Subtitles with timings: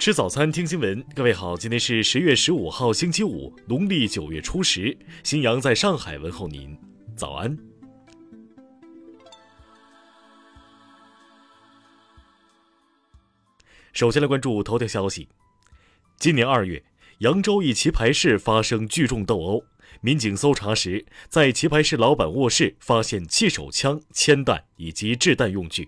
[0.00, 1.04] 吃早餐，听新闻。
[1.14, 4.96] 各位好，今天是十月十五号，星期五，农历九月初十。
[5.22, 6.74] 新阳在上海问候您，
[7.14, 7.54] 早安。
[13.92, 15.28] 首先来关注头条消息。
[16.18, 16.82] 今年二月，
[17.18, 19.62] 扬州一棋牌室发生聚众斗殴，
[20.00, 25.86] 民警搜查时，在棋牌室老板卧室发现气手枪、铅弹以及制弹用具。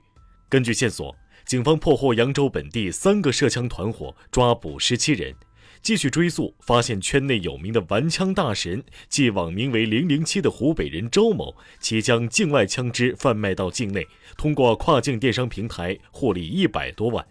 [0.50, 1.17] 根据线索。
[1.52, 5.34] 警方破获扬州本地三个涉枪团伙，抓捕十七人。
[5.82, 14.06] 继续追溯，发现圈内有名的玩枪大神，即网名为“零零七”的湖北人周某，其将境外枪支贩卖到境内，
[14.38, 17.22] 通过跨境电商平台获利一百多万。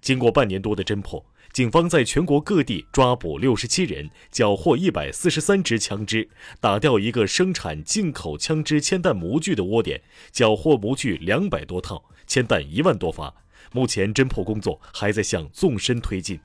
[0.00, 6.28] 经过半年多的侦破，警方在全国各地抓捕六十七人，缴获一百四十三支枪支，
[6.60, 10.02] 打掉一个生产进口枪支铅弹模具的窝点，
[10.32, 12.02] 缴获模具两百多套。
[12.26, 13.34] 铅弹一万多发，
[13.72, 16.40] 目前侦破工作还在向纵深推进。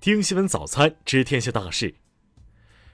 [0.00, 1.94] 听新闻早餐知天下大事。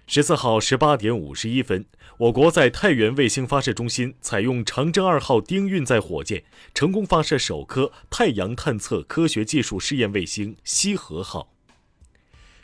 [0.06, 1.84] 十四号十八点五十一分，
[2.16, 11.52] 我国在太原卫星发射中心采用长征二号丁运载火箭，成功发射首颗太阳探测科学技术试验卫星“西河号”。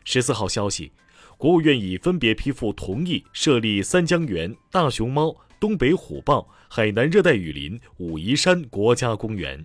[0.04, 0.92] 十四号消息，
[1.36, 5.36] 国务院已分别批复同意设立三江源、大熊猫。
[5.64, 9.64] 东北虎豹、海南热带雨林、武夷山国家公园。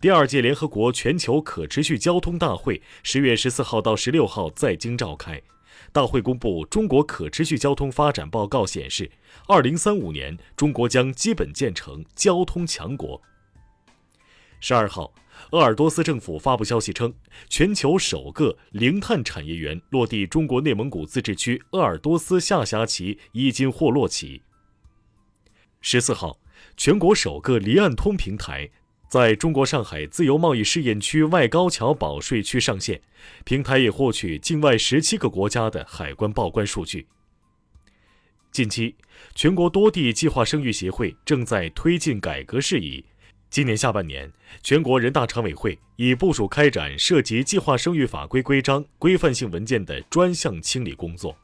[0.00, 5.40] 第二届联合国全球可持续交通大会十月十四号到十六号在京召开。
[5.92, 9.08] 大会公布《中国可持续交通发展报告》，显示，
[9.46, 13.22] 二零三五年中国将基本建成交通强国。
[14.58, 15.14] 十二号，
[15.52, 17.14] 鄂尔多斯政府发布消息称，
[17.48, 24.42] 全球首个零碳产业园落地中国内蒙古自治区鄂尔多斯下辖旗伊金霍洛旗。
[25.88, 26.36] 十四号，
[26.76, 28.68] 全国首个离岸通平台
[29.08, 33.00] 在中国上海自由贸易试验区外高桥保税区上线，
[33.44, 37.06] 平台也获取境外十七个国家的海关报关数据。
[38.50, 38.96] 近期，
[39.36, 43.04] 全国多地计划生育协会正在推进改革事宜。
[43.48, 44.28] 今年下半年，
[44.64, 51.38] 全国人大常委会已部署开展涉及计划生育法规规章、规范性文件的专项清理工作。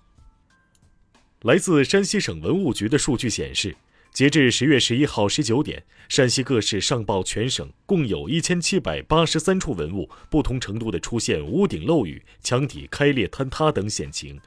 [1.42, 3.76] 来自山西省文物局的数据显示。
[4.12, 14.38] 截至十月十一号十九点，陕西各市上报全省共有一千七百八十三处文物不同程度的出现屋顶漏雨、墙体开裂坍塌等险情。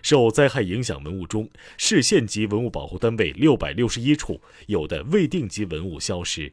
[0.00, 6.50] 受灾害影响文物中，市县级文物保护单位六百六十一处，有的未定级文物消失。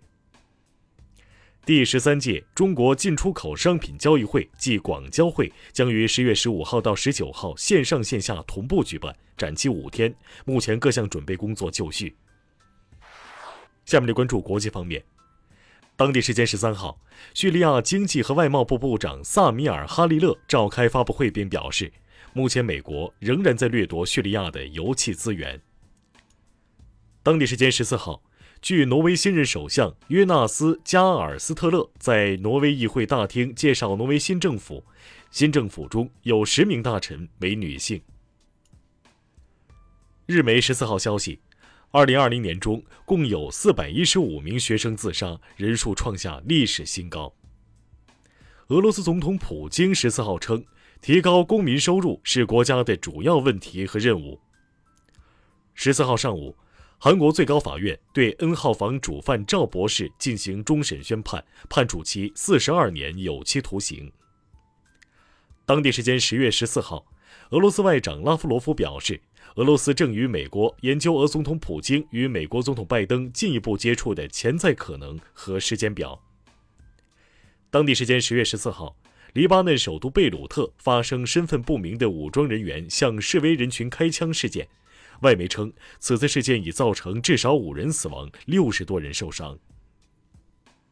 [1.66, 10.14] 第十三届中国进出口商品交易会暨广交会将于十月十五号到十九号线上线下同步举办，展期五天，
[10.44, 12.14] 目前各项准备工作就绪。
[13.88, 15.04] 下面来关注国际方面。
[15.96, 17.00] 当地时间十三号，
[17.34, 21.92] 叙利亚经济和外贸部部长萨米尔·哈利勒召开发布会，并表示，
[22.34, 25.60] 目前美国仍然在掠夺叙利亚的油气资源。
[27.24, 28.22] 当地时间十四号，
[28.62, 34.86] 据挪威新任首相约纳斯·加尔斯特勒在挪威议会大厅介绍挪威新政府，
[35.32, 38.02] 新政府中有十名大臣为女性。
[40.26, 41.40] 日媒十四号消息。
[41.92, 47.34] 二零二零年中，共有四百一十五名学生自杀，人数创下历史新高。
[48.68, 50.66] 俄罗斯总统普京十四号称，
[51.02, 54.38] 提高公民收入是国家的主要问题和任务。
[55.74, 56.58] 十四号上午，
[56.98, 64.12] 韩国最高法院对 N 号房主犯赵博士进行终审宣判，判处其四十二年有期徒刑。
[65.66, 67.06] 当地时间十月十四号，
[67.52, 69.22] 俄罗斯外长拉夫罗夫表示。
[69.56, 76.22] 俄罗斯正与美国研究俄总统普京与美国总统拜登进一步接触的潜在可能和时间表。
[77.72, 78.96] 当地时间十月十四号，
[79.34, 84.68] 黎巴嫩首都贝鲁特发生身份不明的武装人员向示威人群开枪事件，
[85.22, 89.58] 外媒称此次事件已造成至少五人死亡，六十多人受伤。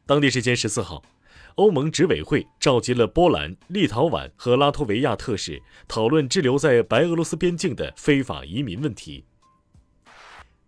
[0.08, 1.04] 当地时间十四号。
[1.56, 9.24] 欧盟执委会召集了波兰、立陶宛和拉脱维亚特使，讨论滞留在白俄罗斯边境的非法移民问题。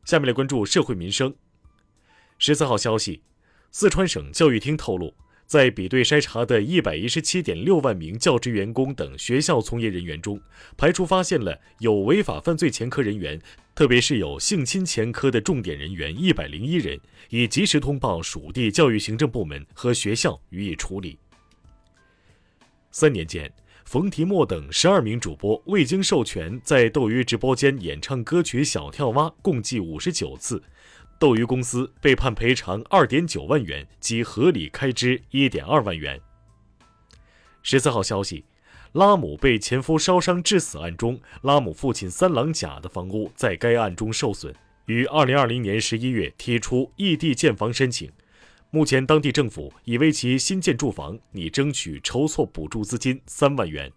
[0.06, 1.36] 下面来关注社会民生。
[2.38, 3.22] 十四号消息，
[3.70, 5.14] 四川省教育厅透露。
[5.48, 10.40] 在比对筛查的一百一十七点六万名教职员工等学校从业人员中，
[10.76, 13.42] 排除发现了有违法犯罪前科人员，
[13.74, 17.00] 特别是有性侵前科的重点人员一百零一人，
[17.30, 21.18] 已及时通报属地教育行政部门和学校予以处理。
[22.92, 23.50] 三年间，
[23.86, 30.62] 冯提莫等十二名主播未经授权在斗鱼直播间演唱歌曲《小跳蛙》，共计五十九次。
[31.20, 36.20] 斗鱼公司被判赔偿二点九万元及合理开支一点二万元。
[37.64, 38.46] 十四号消息，
[38.94, 44.54] 拉姆被前夫烧伤致死案中，拉姆父亲三郎甲的房屋在该案中受损，
[44.86, 48.12] 于二零二零年十一月提出异地建房申请。
[48.70, 53.92] 目前，当地政府已为其新建住房拟争取筹措补助资金三万元。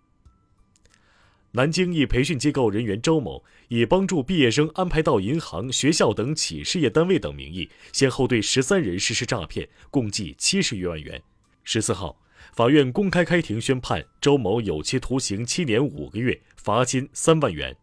[1.53, 11.23] 南京一培训机构人员周某以帮助毕业生安排到银行、学校等企事业单位等名义，先后对十三人实施诈骗，共计七十余万元。
[11.65, 12.17] 十四号。
[12.55, 17.77] 法院公开开庭宣判周某有期徒刑七年五个月，罚金三万元。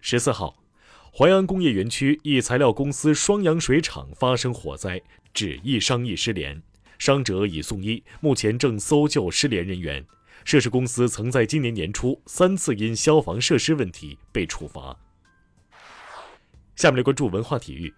[0.00, 0.62] 十四号，
[1.16, 5.00] 淮安工业园区一材料公司双阳水厂发生火灾，
[5.32, 6.60] 致一伤一失联，
[6.98, 10.04] 伤者已送医，目前正搜救失联人员。
[10.44, 14.96] 涉事公司曾在今年年初三次因消防设施问题被处罚。
[16.76, 17.92] 下面来关注文化体育，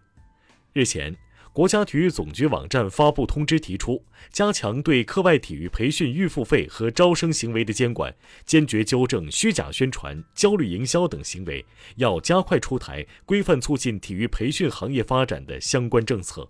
[0.72, 1.16] 日前。
[1.52, 8.14] 国家体育总局网站发布通知，提出加强对课外体育培训预付费和招生行为的监管，
[8.44, 11.64] 坚决纠正虚假宣传、焦虑营销等行为，
[11.96, 16.46] 要加快出台规范促进体育培训行业发展的相关政策。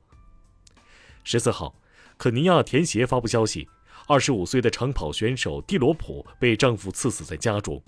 [1.22, 1.80] 十四号，
[2.18, 3.68] 肯尼亚田协发布消息，
[4.08, 7.82] 二十五岁的长跑选手蒂罗普被丈夫刺死在家中。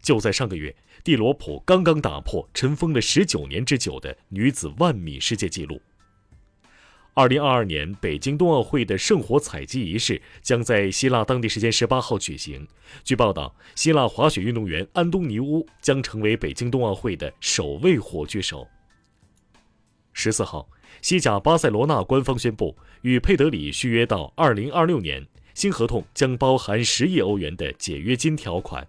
[0.00, 5.80] 就在上个月，蒂罗普刚刚打破尘封了十九年之久的女子万米世界纪录。
[7.14, 12.66] 二零二二年北京冬奥会的圣火采集仪式将在希腊当地时间十八号举行。
[13.02, 18.68] 据报道，希腊滑雪运动员安东尼乌将成为北京冬奥会的首位火炬手。
[20.12, 20.68] 十四号，
[21.02, 25.24] 西甲巴塞罗那官方宣布与佩德里续约到二零二六年，
[25.54, 28.86] 新合同将包含十亿欧元的解约金条款。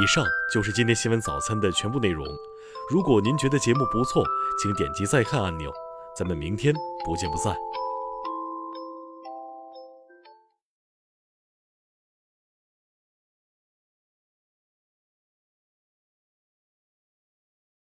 [0.00, 2.26] 以上就是今天新闻早餐的全部内容。
[2.90, 4.24] 如果您觉得节目不错，
[4.60, 5.72] 请点击再看按钮。
[6.16, 6.74] 咱们明天
[7.04, 7.56] 不见不散。